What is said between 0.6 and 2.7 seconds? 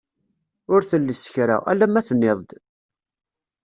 Ur telles kra, alamma tenniḍ-d!